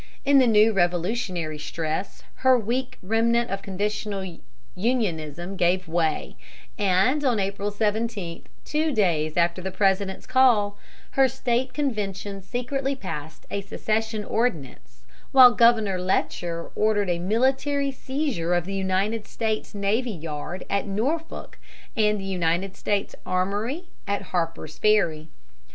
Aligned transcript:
In 0.25 0.39
the 0.39 0.47
new 0.47 0.73
revolutionary 0.73 1.59
stress 1.59 2.23
her 2.37 2.57
weak 2.57 2.97
remnant 3.03 3.51
of 3.51 3.61
conditional 3.61 4.39
Unionism 4.73 5.55
gave 5.55 5.87
way; 5.87 6.35
and 6.75 7.23
on 7.23 7.39
April 7.39 7.69
17, 7.69 8.45
two 8.65 8.91
days 8.93 9.37
after 9.37 9.61
the 9.61 9.69
President's 9.69 10.25
call, 10.25 10.79
her 11.11 11.27
State 11.27 11.75
convention 11.75 12.41
secretly 12.41 12.95
passed 12.95 13.45
a 13.51 13.61
secession 13.61 14.25
ordinance, 14.25 15.05
while 15.31 15.53
Governor 15.53 16.01
Letcher 16.01 16.71
ordered 16.73 17.11
a 17.11 17.19
military 17.19 17.91
seizure 17.91 18.55
of 18.55 18.65
the 18.65 18.73
United 18.73 19.27
States 19.27 19.75
navy 19.75 20.09
yard 20.09 20.65
at 20.67 20.87
Norfolk 20.87 21.59
and 21.95 22.19
the 22.19 22.25
United 22.25 22.75
States 22.75 23.13
armory 23.23 23.83
at 24.07 24.23
Harper's 24.33 24.79
Ferry. 24.79 25.29